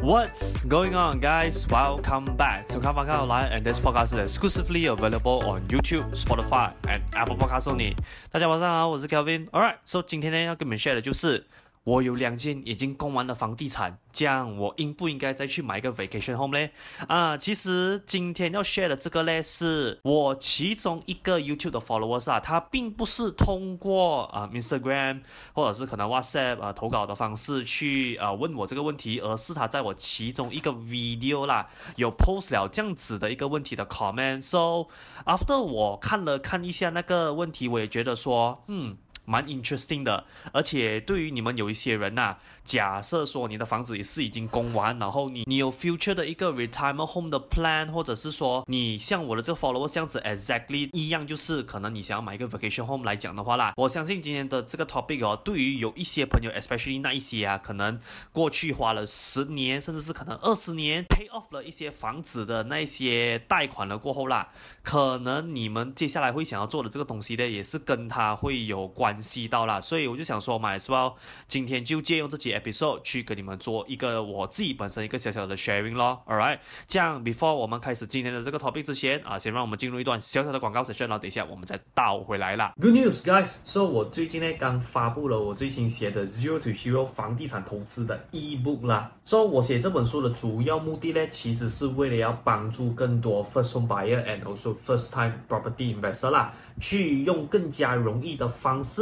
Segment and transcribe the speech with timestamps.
[0.00, 1.66] What's going on, guys?
[1.68, 6.72] Welcome back to Come Come Online, and this podcast is exclusively available on YouTube, Spotify,
[6.88, 7.94] and Apple Podcasts only.
[8.30, 11.46] 大家晚上好，我是 Kelvin。Alright, so 今天呢要跟你们 share 的就是。
[11.84, 16.68] 我有两间已经供完的房地产，这样我应不应该再去买一个 vacation home 呢？
[17.08, 25.22] 啊，其实今天要 share 的这个呢，是我其中一个 YouTube 的 followers 啊，他并不是通过啊 Instagram
[25.54, 34.40] 或者是可能 WhatsApp 啊投稿的方式去啊问我这个问题，而是他在我其中一个 video 啦有 post 了这样子的一个问题的 comment。
[34.42, 34.86] So
[35.24, 38.96] after 我看了看一下那个问题，我也觉得说，嗯。
[39.24, 54.84] 蛮 interesting 的，而且对于你们有一些人呐、假设说你的房子也是已经供完，然后你你有 future 的一个 retirement home 的 plan，或者是说你像我的这个 follower 这样子 exactly 一样，就是可能你想要买一个 vacation home 来讲的话啦，我相信今天的这个
[54.84, 58.00] topic 哦，对于有一些朋友，especially 那一些啊，可能
[58.32, 64.48] 过去花了十年，甚至是可能二十年 pay off 了一些房子的那些贷款了过后啦，
[64.82, 69.11] 可能你们接下来会想要做的这个东西呢，也是跟他会有关。
[69.12, 71.12] 关系到了，所以我就想说买，是吧？
[71.46, 76.22] 今天就借用这期 episode 去跟你们做一个我自己本身一个小小的 sharing 咯。
[76.26, 82.72] ，All right，这样 before 我们开始今天的这个 topic 之前啊，先让我们进入一段小小的广告 session，然后等一下我们再倒回来啦。
[82.80, 83.56] Good news, guys！
[83.66, 89.12] 所以我最近呢刚发布了我最新写的 Zero to Hero 房地产投资的 ebook 啦。
[89.26, 99.01] 所以我写这本书的主要目的呢，其实是为了要帮助更多 first home buyer and also first time property investor 啦，去用更加容易的方式。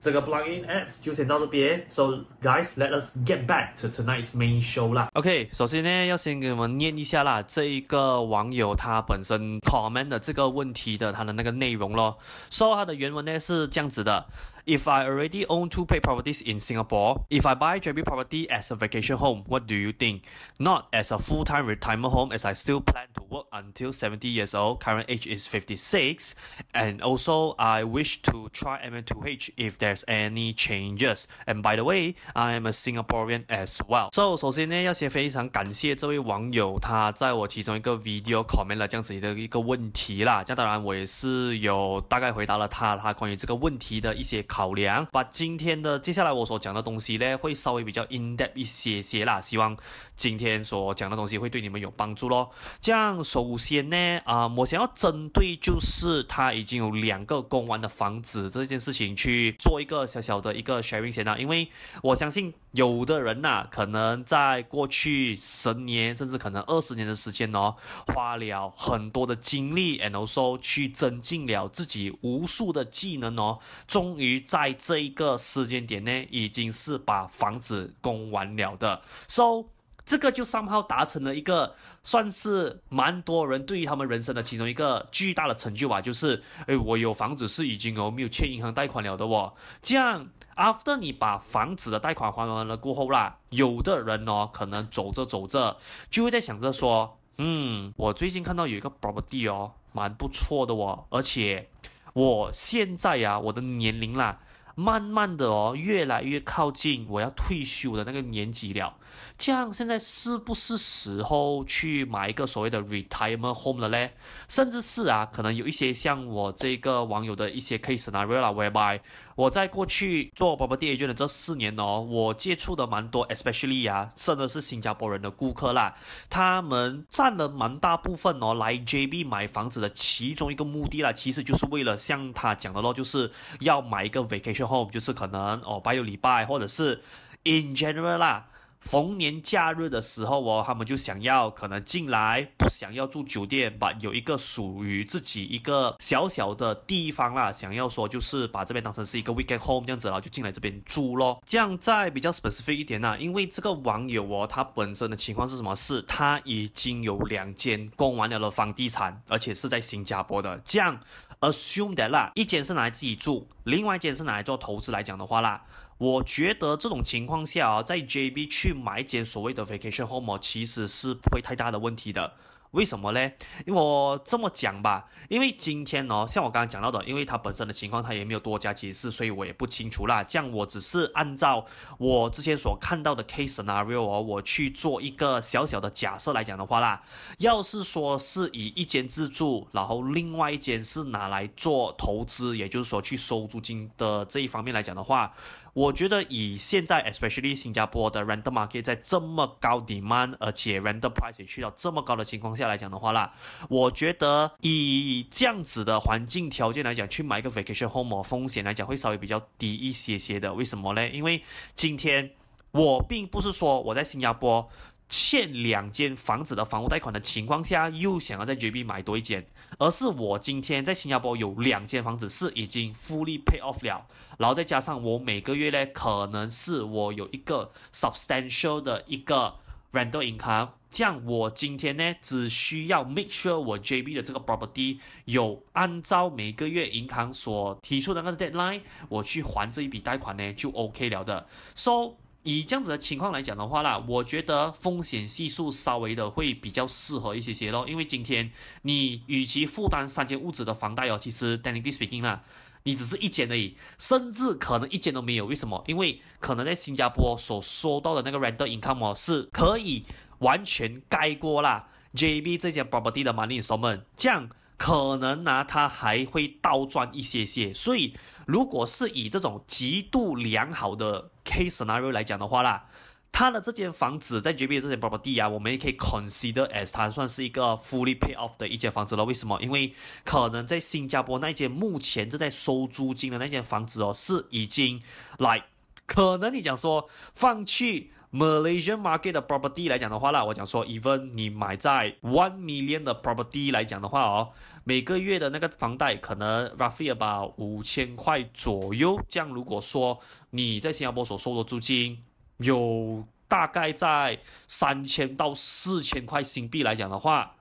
[0.00, 5.08] 这个 plugin ads 就先到这边，So guys, let us get back to tonight's main show 啦。
[5.14, 12.16] OK，首先呢，要先给我们念一下啦，这一个网友他本身 comment 的这个问题的他的那个内容咯。
[12.50, 14.26] So 他的原文呢是这样子的。
[14.67, 18.77] If I already own two paid properties in Singapore, if I buy JB property as a
[18.77, 20.23] vacation home, what do you think?
[20.57, 24.55] Not as a full-time retirement home as I still plan to work until 70 years
[24.55, 26.33] old, current age is 56,
[26.73, 31.27] and also I wish to try MM2H if there's any changes.
[31.45, 34.11] And by the way, I am a Singaporean as well.
[34.13, 40.41] So 首先呢，要先非常感谢这位网友，他在我其中一个 video comment 了这样子的一个问题啦。
[40.41, 44.41] 这样当然我也是有大概回答了他他关于这个问题的一些。
[44.58, 49.40] 考量，把今天的接下来我所讲的东西呢，会稍微比较 in depth 一些些啦。
[49.40, 49.76] 希望
[50.16, 52.50] 今天所讲的东西会对你们有帮助咯。
[52.80, 61.38] 这样，首先呢，啊、我想要针对就是他已经有两个公完的房子这件事情去做一个小小的一个 sharing 先啦。
[61.38, 61.68] 因为
[62.02, 67.74] 我相信有的人呐、啊，可能在过去十年甚至可能二十年的时间哦，
[68.06, 74.38] 花了很多的精力，and also 去增进了自己无数的技能哦，终于。
[74.40, 79.02] 在这一个时间点呢，已经是把房子供完了的。
[79.26, 79.64] So
[80.08, 89.52] 这个就 somehow 达成了一个算是蛮多人对于他们人生的其中一个巨大的成就吧，就是诶，我有房子是已经哦没有欠银行贷款了的哦。
[89.82, 90.26] 这样
[90.56, 95.76] after 你把房子的贷款还完了过后啦，有的人哦可能走着走着
[96.10, 101.68] 就会在想着说，嗯，我最近看到有一个 property 哦，蛮不错的哦，而且
[102.14, 104.40] 我现在呀，我的年龄啦。
[104.78, 108.94] 慢慢的哦，越来越靠近我要退休的那个年纪了。
[109.36, 114.12] 这样现在是不是时候去买一个所谓的 retirement home 了嘞？
[114.48, 119.00] 甚至是啊，可能有一些像我这个网友的一些 case scenario，whereby
[119.38, 125.94] 我在过去做 property agent 的这四年哦，我接触的蛮多，especially 啊，甚至是新加坡人的顾客啦，
[126.28, 133.30] 他们占了蛮大部分哦，来 JB 买房子的其中一个目的啦，其实就是为了像他讲的咯，就是
[133.60, 137.00] 要买一个 vacation home，就是可能哦，八六礼拜或者是
[137.44, 138.48] in general 啦。
[138.80, 151.42] 逢年假日的时候哦，他们就想要可能进来，不想要住酒店，把有一个属于自己一个小小的地方啦，想要说就是把这边当成是一个 weekend home 这样子，然后就进来这边住咯。
[151.46, 155.74] 这样再比较 specific 一点呢，因为这个网友哦，他本身的情况是什么？
[155.74, 160.60] 是他已经有两间供完了的房地产，而且是在新加坡的。
[160.64, 160.98] 这样
[161.40, 165.62] assume that 啦，一间是拿来自己住，另外一间是拿来做投资来讲的话啦。
[165.98, 172.34] 我觉得这种情况下啊，在 JB 去买一间所谓的 vacation home，其实是不会太大的问题的。
[172.72, 173.20] 为什么呢？
[173.64, 180.22] 因为我这么讲吧，因为今天哦，像我刚刚讲到的，因为他本身的情况他也没有多加解释，所以我也不清楚啦。
[180.22, 181.64] 这样我只是按照
[181.96, 187.02] 我之前所看到的 case scenario 哦，我去做一个小小的假设来讲的话啦，
[187.38, 195.32] 要是说是以一间自住，然后另外一间是拿来做投资，也就是说去收租金的这一方面来讲的话。
[195.74, 203.32] 我觉得以现在，especially 新加坡的 rental market 在这么高 demand，而且 rental price 去到这么高的情况下来讲的话啦，
[203.68, 210.52] 我觉得以这样子的环境条件来讲，去买一个 vacation home 风险来讲会稍微比较低一些些的。
[210.54, 211.08] 为什么呢？
[211.08, 211.42] 因为
[211.74, 212.30] 今天
[212.72, 214.68] 我并不是说我在新加坡。
[215.08, 219.46] 欠两间房子的房屋贷款的情况下，又想要在 JB 买多一间，
[219.78, 224.06] 而是我今天在新加坡有两间房子是已经 fully pay off 了，
[224.38, 229.54] 然后再加上我每个月呢，可能是我有一个 substantial 的一个
[229.92, 242.12] rental income，这样我今天呢，只需要 make sure 我 JB 的这个 property 有按照每个月银行所提出的那个 deadline，我去还这一笔贷款呢，就 OK 了的，so。
[242.48, 247.84] 以这样子的情况来讲的话啦，我觉得风险系数稍微的会比较适合一些些咯。
[247.86, 248.50] 因为今天
[248.82, 252.42] 你与其负担三间屋子的房贷哦，其实 d a n n y speaking 啦，
[252.84, 255.44] 你只是一间而已，甚至可能一间都没有。
[255.44, 255.84] 为什么？
[255.86, 260.06] 因为可能在新加坡所收到的那个 rental income 哦，是可以
[260.38, 264.48] 完全盖过啦 JB 这间 property 的 money installment，这样。
[264.78, 268.14] 可能呢，它还会倒赚一些些，所以
[268.46, 272.86] 如果是以这种极度良好的 case scenario 来讲的话啦，
[273.32, 279.24] 他的这间房子在 JB 这间 property 啊，我们也可以 consider as 它算是一个 fully pay off 的一间房子了。
[279.24, 279.60] 为什么？
[279.60, 279.92] 因为
[280.24, 285.02] 可能在新加坡那间目前正在收租金的那间房子哦，是已经
[285.38, 285.64] 来，
[286.06, 288.12] 可能你讲说放弃。
[288.30, 294.52] Malaysian market 的 property 来讲的话啦，我讲说，even 你买在 one million 的 property 来讲的话哦，
[294.84, 299.18] 每个月的那个房贷可能 roughly about 五千块左右。
[299.28, 300.18] 这样如果说
[300.50, 302.22] 你在新加坡所收的租金
[302.58, 307.54] 有大概在三千到四千块新币来讲的话。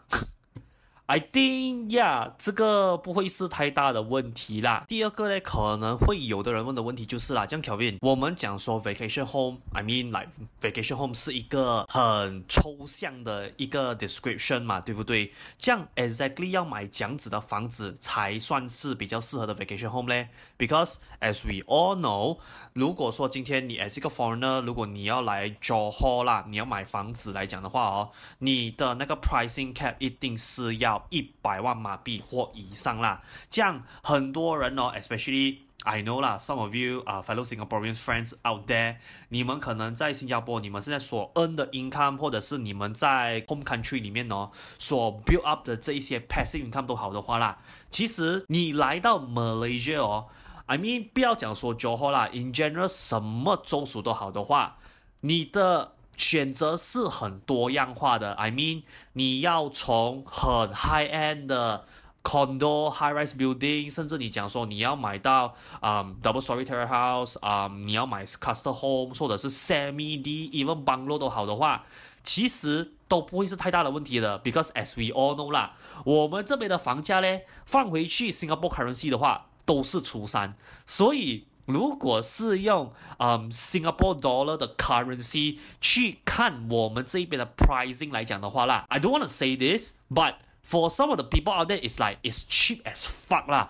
[1.10, 4.84] I think yeah，这个不会是太大的问题啦。
[4.90, 10.28] 第二个呢，可能会有的人问的问题就是啦，像，Kevin，我们讲说 vacation home，I mean like
[10.60, 15.32] vacation home 是一个很抽象的一个 description 嘛，对不对？
[15.58, 22.40] 这样 exactly 要买这样子的房子才算是比较适合的 vacation home 呢？Because as we all know，
[22.74, 30.97] 如果说今天你 as 一个 foreigner，如果你要来 Johor 啦，你要买房子来讲的话哦，你的那个 pricing cap 一定是要。
[31.10, 38.98] 一百万马币或以上啦，这样很多人哦，especially I know 啦，some of you 啊、uh,，fellow Singaporean friends out there，
[39.30, 50.27] 你们可能在新加坡，你们现在所 earn 的 income，或者是你们在 home country 里面哦，所 build up 的这一些 passive income 都好的话啦，其实你来到 Malaysia 哦
[50.66, 54.77] ，I mean 不要讲说 Johor 啦，in general 什么州属都好的话，
[55.22, 55.94] 你的。
[56.17, 58.83] 选择是很多样化的，I mean，
[59.13, 61.86] 你要从很 high end 的
[62.24, 71.86] condo、high-rise building，甚至你讲说你要买到啊、um, double story terrace house，啊、um, 你要买 custom home 或者是 semi D even bungalow 都好的话。
[72.24, 80.55] 其实都不会是太大的问题的，because as we all know 啦，我们这边的房价呢，放回去 Singapore currency 的话，都是初三，
[80.86, 91.19] 所以如果是用嗯 Singapore dollar 的 currency 去看我们这边的 pricing 来讲的话啦，I don't want to say this，but for some of
[91.19, 93.69] the people out there，it's like it's cheap as fuck 啦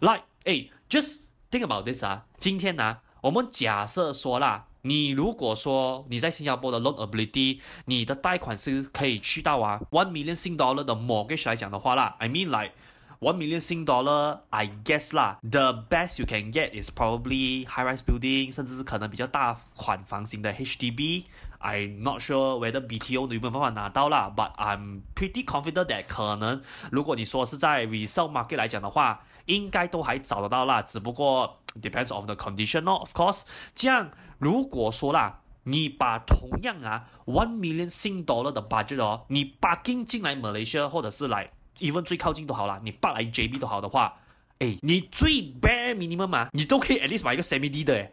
[0.00, 4.66] ，like 哎，just think about this 啊，今天呢、我们假设说啦。
[4.82, 12.72] 你如果说你在新加坡的 loan ability，你的贷款是可以去到啊 one million Sing dollar 的 mortgage 来讲的话啦，I mean like
[13.20, 20.52] one million Sing dollar，I guess 啦，the best you can get is probably high rise building，甚至是可能比较大款房型的
[20.52, 21.24] HDB。
[21.60, 32.26] I'm not sure whether BTO 你有没有办法拿到啦，but I'm pretty confident that 可能如果你说是在 resale market 来讲的话，应该都还找得到啦，只不过 depends on
[32.26, 33.42] the condition 咯，of course。
[33.74, 44.16] 这样如果说啦，你把同样啊 one million Sing dollar 的 budget 哦，你把进进来 Malaysia 或者是来 even 最靠近都好啦，你把来 JB 都好的话，
[44.58, 48.12] 诶，你最 bare minimum 嘛，你都可以 at least 买一个 semi D 的诶。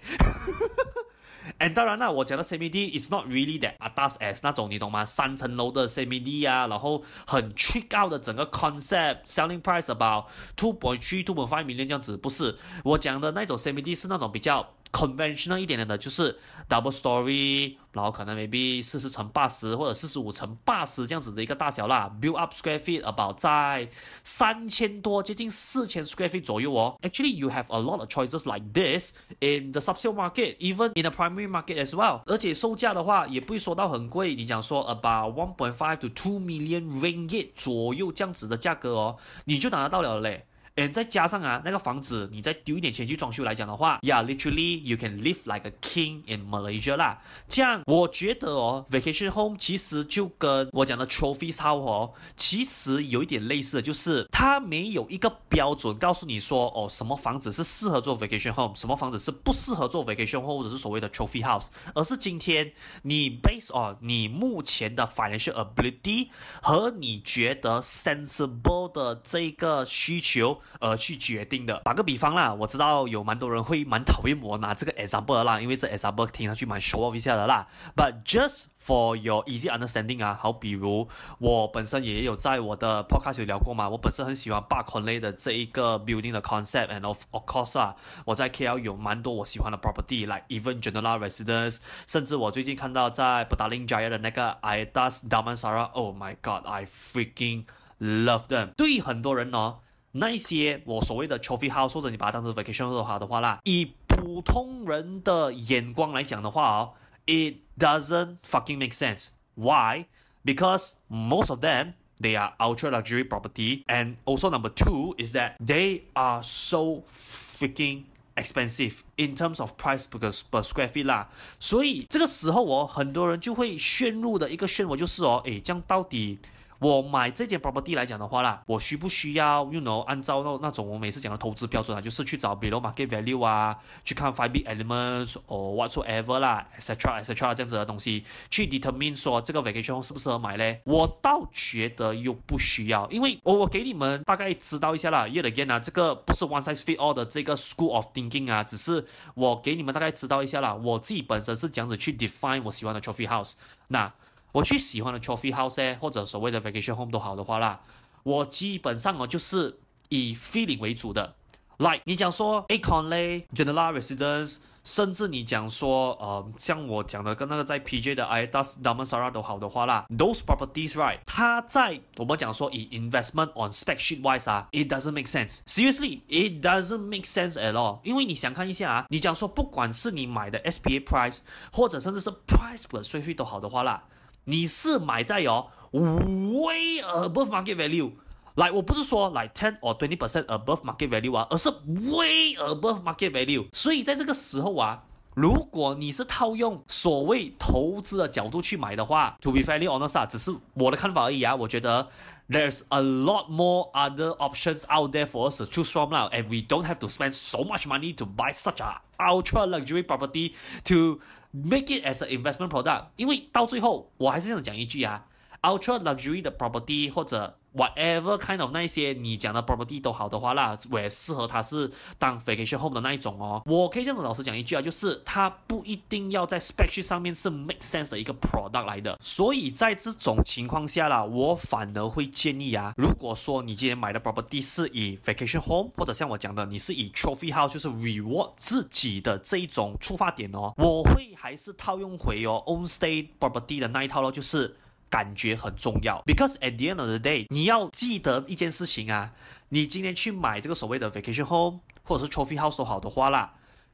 [1.59, 5.05] And 当然啦，我讲的 semi D is not really that atas as 那种，你懂吗？
[5.05, 11.63] 三层楼的 semi D 啊，然后很 trick out 的整个 concept，selling price about two point three two point five
[11.65, 14.73] million 这样子，不是我讲的那种 semi D 是那种比较。
[14.91, 16.37] Conventional 一点点的，就是
[16.69, 22.09] double story，然后可能 maybe 四十乘八十或者四十五乘八十这样子的一个大小啦。
[22.21, 23.89] build up square feet about 在
[24.23, 26.97] 三千多，接近四千 square feet 左右哦。
[27.01, 31.47] Actually you have a lot of choices like this in the subsale market，even in the primary
[31.47, 32.21] market as well。
[32.25, 40.45] 而且售价的话也不会说到很贵，你讲说 about one point five to two million ringgit 左右这样子的价格哦，你就拿得到了嘞。
[40.75, 47.21] And，再加上啊，那个房子你再丢一点钱去装修来讲的话，Yeah，literally you can live like a king in Malaysia 啦。
[47.47, 65.07] 这样我觉得哦，vacation home 其实就跟我讲的 trophy house 哦，其实有一点类似的，就是它没有一个标准告诉你说哦，什么房子是适合做 vacation home，什么房子是不适合做 vacation home 或者是所谓的 trophy house，而是今天你 based on 你目前的
[65.07, 66.27] financial ability
[66.61, 70.59] 和你觉得 sensible 的这个需求。
[70.79, 71.81] 而去决定的。
[71.83, 77.67] 打个比方啦，我知道有蛮多人会蛮讨厌我拿这个 example 的啦，因为这 example 听上去蛮 show off 一下的啦。
[77.95, 81.07] But just for your easy understanding 啊，好，比如
[81.39, 87.95] 我本身也有在我的 podcast 有聊过嘛，我本身很喜欢 Park Connect 的这一个 building 的 concept，and of of course 啊，
[88.25, 97.65] 我在 KL 有蛮多我喜欢的 property，like even general Residence，甚至我最近看到在 Petaling Jaya 的那个 Aedas Damansara，Oh my God，I freaking
[97.99, 98.71] love them。
[98.75, 99.79] 对很多人哦。
[100.17, 106.93] 那一些我所谓的 trophy house，或者你把它当成 vacation house 的话啦，以普通人的眼光来讲的话哦
[107.25, 109.27] ，it doesn't fucking make sense.
[109.55, 110.05] Why?
[110.45, 115.57] Because most of them they are ultra luxury property, and also number two is that
[115.59, 118.03] they are so freaking
[118.37, 121.29] expensive in terms of price per per square feet 啦。
[121.59, 126.39] 所以这个时候哦，很多人就会陷入的一个漩涡就是哦，诶，这样到底？
[126.79, 138.67] 我买这间 property 来讲的话啦，我需不需要，you know，按照那那种我每次讲的投资标准啊，就是去找 below market value 啊，去看 five big elements or whatsoever 啦，etc etc 这样子的东西，去
[138.67, 140.81] determine 说这个 vacation 适不适合买嘞？
[140.85, 153.53] 我倒觉得又不需要，因为我我给你们大概知道一下啦，yet again 啊，这个不是 one size fit all 的这个 school of thinking 啊，只是我给你们大概知道一下啦，我自己本身是这样子去 define 我喜欢的 trophy house，
[153.87, 154.11] 那。
[154.55, 157.81] 我去喜欢的 trophy house 或者所谓的 vacation home 都好的话啦，
[158.23, 161.35] 我基本上哦就是以 feeling 为主的。
[161.77, 174.21] Like 你讲说 Acorn Jenala Residence，甚至你讲说呃像我讲的跟那个在 PJ 的 Aedas Damansara 都好的话啦，those properties right，它在我们讲说以 investment on spec sheet
[174.21, 175.57] wise 啊，it doesn't make sense。
[175.65, 177.99] Seriously，it doesn't make sense at all。
[178.05, 181.39] 因为你想看一下啊，你讲说不管是你买的 SPA price，
[181.73, 184.05] 或者甚至是 price per square feet 都好的话啦。
[184.45, 188.11] 你是买在哦，way above market value，
[188.55, 193.67] 来，我不是说来 ten or twenty percent above market value 啊，而是 way above market value。
[193.73, 201.55] 所以在这个时候啊，如果你是套用所谓投资的角度去买的话，to be fairly honest 啊，只是我的看法而已啊。
[201.55, 202.07] 我觉得
[202.48, 206.48] there's a lot more other options out there for us to choose from now, and
[206.48, 210.54] we don't have to spend so much money to buy such a ultra luxury property
[210.84, 211.20] to
[211.52, 215.26] Make it as an investment product，因为到最后我还是这样讲一句啊
[215.61, 223.61] Ultra luxury 的 property 或者 whatever kind of 那一些你讲的 property 都好的话啦，我也适合它是当 vacation home 的那一种哦。
[223.65, 229.19] 我可以这样子老实讲一句啊，就是它不一定要在 specie 上面是 make sense 的一个 product 来的。
[229.21, 244.77] 所以在这种情况下啦，我反而会建议啊，如果说你今天买的 property 是以 vacation home 或者像我讲的，你是以 trophy house 就是 reward 自己的这一种出发点哦，我会还是套用回哦 own stay property 的那一套咯，就是。
[245.15, 249.31] 感觉很重要，because at the end of the day，你要记得一件事情啊，
[249.69, 253.53] 你今天去买这个所谓的 vacation home 或者是 trophy house 都好的话啦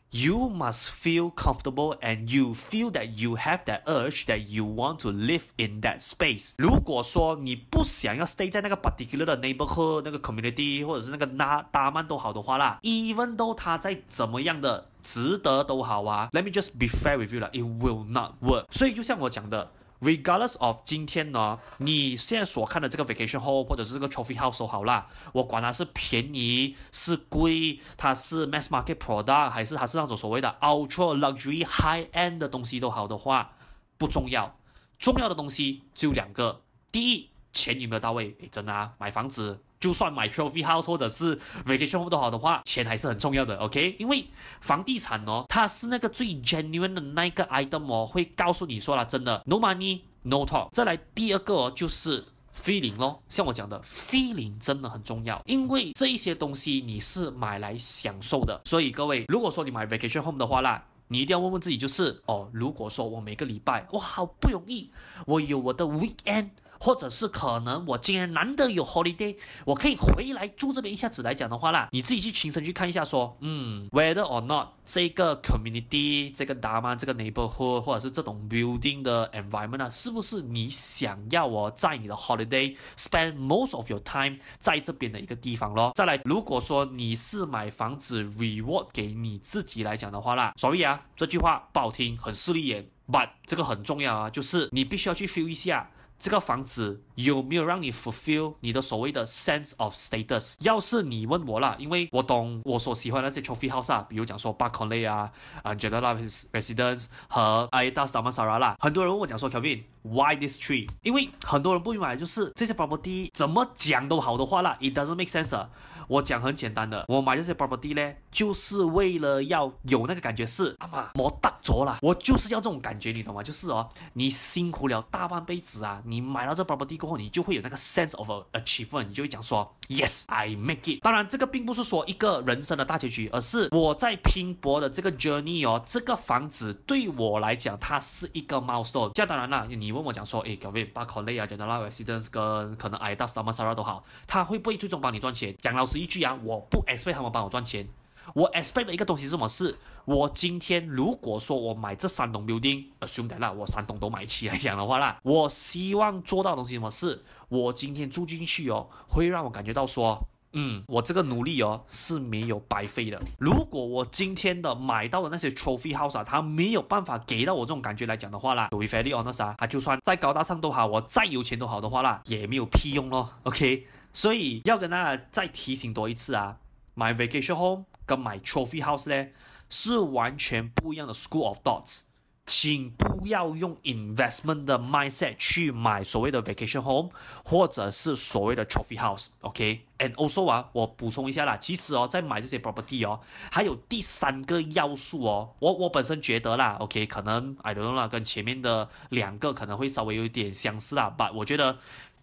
[0.09, 4.97] ，you must feel comfortable and you feel that you have that urge that you want
[4.97, 6.53] to live in that space。
[6.57, 17.31] 如果说你不想要 stay 在那个 particular 的 neighborhood 那个 community 或者是那个那大曼都好的话啦，even though 它再怎么样的值得都好啊，let me just be fair with
[17.31, 18.65] you 啦，it will not work。
[18.71, 19.71] 所以就像我讲的。
[20.01, 32.09] Regardless of 今天呢，你现在所看的这个 vacation home 或者是这个 trophy house 都好啦，我管它是便宜是贵，它是 mass market product 还是它是那种所谓的 ultra luxury high
[32.13, 33.53] end 的东西都好的话，
[33.99, 34.57] 不重要，
[34.97, 38.35] 重要的东西就两个，第一，钱有没有到位？
[38.39, 39.61] 诶，真的啊，买房子。
[39.81, 41.35] 就算买 trophy house 或者是
[41.65, 43.95] vacation home 都好的话，钱还是很重要的，OK？
[43.99, 44.25] 因为
[44.61, 50.69] 房地产哦，它是那个最 genuine 的那个 item 哦，会告诉你说了，真的，no money no talk。
[50.71, 52.23] 再来第二个哦，就是
[52.55, 58.61] feeling 咯，像我讲的 feeling 真的很重要，因为这一些东西你是买来享受的。
[58.65, 64.91] 所以各位，如果说你买 vacation home 的话啦，你一定要问问自己，就是哦，如果说我每个礼拜我，好不容易，
[65.25, 66.49] 我有我的 weekend。
[66.81, 82.75] 或者是可能我今天难得有 holiday，我可以回来住这边一下子来讲的话啦，你自己去亲身去看一下说，嗯，whether or not 这个 community 这个 dama 这个 neighborhood 或者是这种 building 的 environment 啊，是不是你想要哦在你的 holiday
[82.97, 85.91] spend most of your time 在这边的一个地方咯？
[85.93, 95.91] 再来，如果说你是买房子 reward 给你自己来讲的话啦，所以啊，这句话不好听，很势利眼，but 这个很重要啊，就是你必须要去 feel 一下。
[96.21, 100.55] 这个房子有没有让你 fulfill 你的所谓的 sense of status？
[100.59, 105.31] 要是你问我啦，因为我懂我所喜欢的那些 trophy house 啊，比如讲说 Park Connelly 啊，
[105.63, 106.15] 啊 Jendela
[106.53, 109.81] Residence 和 Aida s a m a s a r a 啦，很多人问我讲说 Kevin。
[110.03, 110.89] Why this tree？
[111.03, 115.67] 因为很多人不明白，就是这些 property 怎么讲都好的话啦，it doesn't make sense。
[116.11, 123.41] 我讲很简单的，我买这些 property 呢，就是为了要有那个感觉是，阿妈我得着了，我就是要这种感觉，你懂吗？
[123.41, 131.01] 就是哦，你辛苦了大半辈子啊，你买到这 property 过后，你就会有那个 sense of achievement，你就会讲说，yes I make it。
[131.01, 139.11] 当然，这个并不是说一个人生的大结局，而是我在拼搏的这个 journey 哦，这个房子对我来讲，它是一个 milestone。
[139.13, 145.55] 这样当然啦，你问我讲说，诶各位 barclay 啊，Jendela Residence 跟可能 Aedas Damansara 都好，他会不会最终帮你赚钱？
[145.61, 146.00] 讲老实。
[146.01, 147.87] 一句啊，我不 expect 他们帮我赚钱，
[148.33, 149.47] 我 expect 的一个东西是什么？
[149.47, 156.89] 是我今天如果说我买这三栋 building，呃，兄弟啦，我三栋都买起来讲的话啦，我希望做到的东西什么？
[156.89, 160.17] 是我今天住进去哦，会让我感觉到说，
[160.53, 163.21] 嗯，我这个努力哦是没有白费的。
[163.37, 173.85] 如果我今天的买到的那些 trophy house 啊，它没有办法给到我这种感觉来讲的话啦，to be fairly honest 啊，它就算再高大上都好，我再有钱都好的话啦，也没有屁用咯，OK。
[174.13, 176.57] 所以要跟大家再提醒多一次啊，
[176.93, 179.29] 买 vacation home 跟买 trophy house 呢，
[179.69, 182.01] 是完全不一样的 school of thoughts，
[182.45, 187.11] 请不要用 investment 的 mindset 去买所谓的 vacation home
[187.45, 197.05] 或者是所谓的 trophy house，OK？And also 啊，我补充一下啦，其实哦，在买这些 property 哦，还有第三个要素哦，我我本身觉得啦，OK？
[197.05, 201.77] 可能 I don't know 啦，跟前面的两个可能会稍微有一点相似啦，but 我觉得。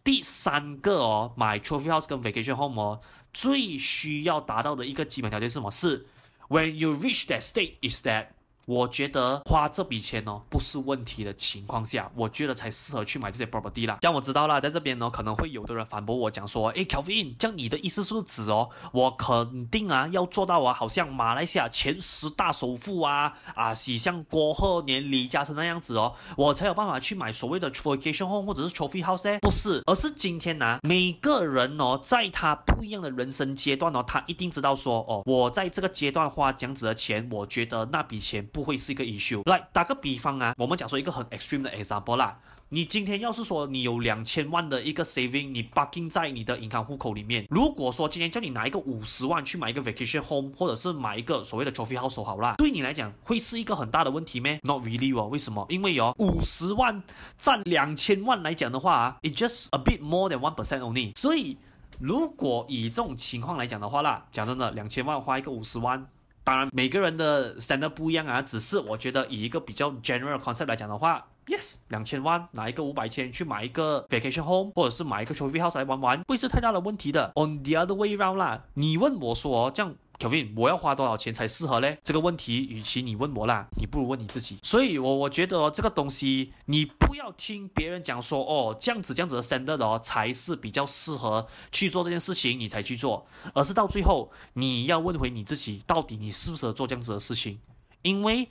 [0.09, 2.99] 第三个哦，买 trophy house 跟 vacation home 哦，
[3.31, 5.71] 最需要达到的一个基本条件是什么？
[5.71, 6.07] 是
[6.49, 8.29] when you reach that state is that。
[8.68, 13.96] 我觉得花这笔钱哦不是问题的情况下，我觉得才适合去买这些 property 啦。
[14.02, 29.38] 像我知道啦，在这边呢可能会有的人反驳我讲说，诶，Kelvin，这样你的意思是不是指哦，我肯定啊要做到啊，好像马来西亚前十大首富啊啊，喜像郭鹤年、李嘉诚那样子哦，我才有办法去买所谓的 vacation home 或者是 trophy house 呢？
[29.40, 38.46] 不是，而是今天呢、啊，每个人哦，在他不一样的人生阶段哦，他一定知道说，哦，我在这个阶段花这样子的钱，我觉得那笔钱。
[38.59, 39.40] 不会是一个 issue。
[39.49, 42.37] 来打个比方啊，我们讲说一个很 extreme 的 example 啦。
[42.71, 47.47] 你今天要是说你有两千万的一个 saving，你 parking 在你的银行户口里面。
[47.51, 55.64] 如果说今天叫你拿一个五十万去买一个 vacation home，或者是买一个所谓的 trophy house 好啦，对你来讲会是一个很大的问题咩？Not really 哦，为什么？
[55.68, 57.01] 因为有，五十万
[57.38, 61.16] 占两千万来讲的话啊，it just a bit more than one percent only。
[61.16, 61.57] 所以
[62.01, 66.07] 如果以这种情况来讲的话啦，讲真的，两千万花一个五十万，
[66.48, 71.26] 当然每个人的 standard 不一样啊，只是我觉得以一个比较 general concept 来讲的话。
[71.46, 77.32] Yes，两千万拿一个五百千去买一个 vacation home，或者是买一个 trophy house 来玩玩，不会是太大的问题的。
[77.37, 81.98] On the other way round 啦，你问我说这样，Kevin，我要花多少钱才适合嘞？
[82.02, 84.59] 这个问题，与其你问我啦，你不如问你自己。
[84.62, 97.59] 所以我我觉得哦，这个东西你不要听别人讲说哦，这样子这样子的 standard 哦才是比较适合去做这件事情，你才去做，而是到最后你要问回你自己，到底你适不适合做这样子的事情，
[98.02, 98.48] 因为。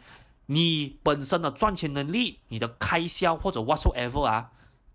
[0.50, 4.50] 你本身的赚钱能力、你的开销或者 whatsoever 啊，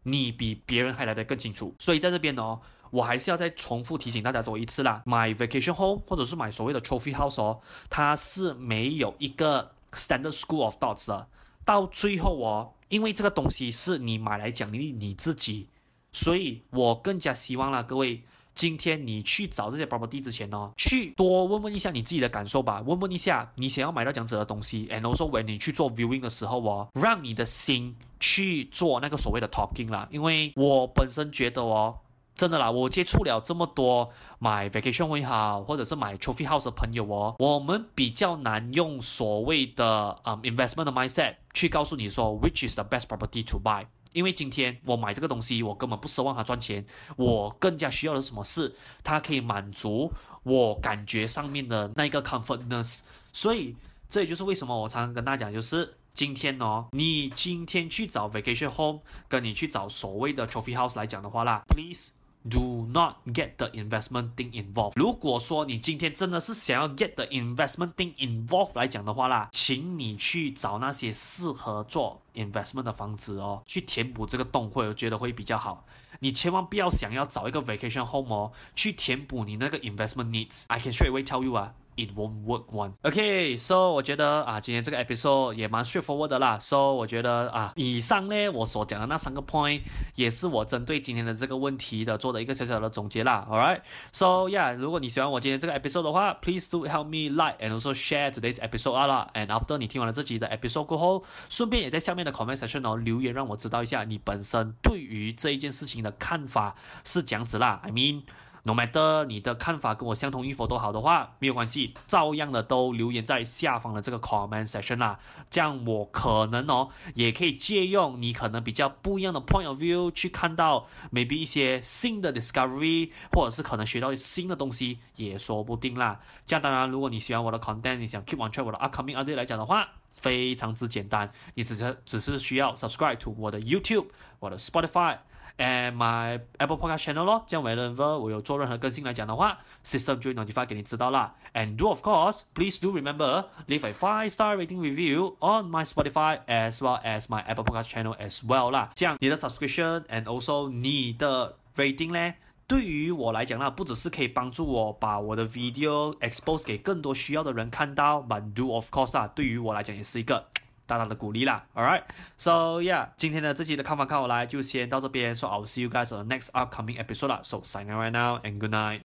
[0.05, 1.75] 你比别人还来得更清楚。
[1.79, 2.59] 所以在这边哦，
[2.93, 11.27] 我还是要再重复提醒大家多一次啦，买 vacation home 或者是买所谓的 trophy house 哦，它是没有一个 standard school of thoughts 的。
[11.65, 15.69] 到最后哦，因为这个东西是你买来奖励你自己，
[16.13, 18.23] 所以我更加希望啦，各位。
[18.55, 31.97] 今天你去找这些 property 之前呢、哦，去多问问一下你自己的感受吧，问问一下你想要买到这样子的东西，and also when 你去做 viewing 的时候哦，让你的心去做那个所谓的 talking 啦，因为我本身觉得哦，
[32.35, 43.87] 真的啦，我接触了这么多买 vacation 也好，或者是买 trophy house 的朋友哦，我们比较难用所谓的嗯 investment mindset 去告诉你说 which is the best property to buy。
[44.13, 46.85] 因为今天我买这个东西，我根本不奢望它赚钱，
[47.17, 48.75] 我更加需要的是什么事？
[49.03, 53.01] 它可以满足我感觉上面的那个 comfortness。
[53.33, 53.75] 所以
[54.11, 62.11] 这也就是为什么我常常跟大家讲，就是今天哦，你今天去找 vacation home，跟你去找所谓的 trophy house 来讲的话啦，please。
[62.49, 64.95] Do not get the investment thing involved。
[64.97, 75.87] 如果说你今天真的是想要 get the investment thing involved 来讲的话啦，请你去找那些适合做 investment 的房子哦，去填补这个洞，会我觉得会比较好。
[76.19, 80.65] 你千万不要想要找一个 vacation home 哦，去填补你那个 investment needs。
[80.67, 81.75] I can straight away tell you 啊。
[81.95, 82.95] It won't work one.
[83.03, 86.59] Okay, so 我觉得啊，今天这个 episode 也蛮 straightforward 的啦。
[86.59, 89.83] So 我觉得啊，以上呢我所讲的那三个 point
[90.15, 93.47] 也是我针对今天的这个问题的做的一个小小的总结啦。
[93.51, 99.31] All right, so yeah，如果你喜欢我今天这个 episode 的话，please do help me like and also share today's episode 啦。
[99.35, 106.75] And after 你听完了这集的 episode 过后，顺便也在下面的 comment section 哦留言，让我知道一下你本身对于这一件事情的看法
[107.05, 107.81] 是这样子啦。
[107.85, 108.23] I mean。
[108.65, 115.19] No matter 你的看法跟我相同与否都好的话，没有关系，照样的都留言在下方的这个 comment section 啦。
[115.51, 126.21] 这样我可能哦，也可以借用你可能比较不一样的 point of view 去看到 maybe 一些新的 discovery，或者是可能学到新的东西也说不定啦。
[126.47, 134.07] 这样当然，如果你喜欢我的 content，你想 keep on track 我的 upcoming update 来讲的话，非常之简单，你只是只是需要 subscribe to 我的 YouTube，
[134.39, 135.19] 我的 Spotify。
[135.59, 141.35] And my Apple Podcast channel 咯，这样 whenever 我有做任何更新来讲的话，system 就会 notify 给你知道啦。
[141.53, 146.41] And do of course, please do remember leave a five star rating review on my Spotify
[146.47, 148.91] as well as my Apple Podcast channel as well 啦。
[148.95, 152.35] 这样你的 subscription and also 你的 rating 呢，
[152.67, 160.47] 对于我来讲啦，不只是可以帮助我把我的 video expose 给更多需要的人看到，but do of course 啊，对于我来讲也是一个。
[160.87, 168.39] 大大的鼓励啦，All right，so yeah，今天的这期的看法看我来就先到这边，so I'll see you guys on the next upcoming episode，so sign in right now
[168.43, 169.01] and good night。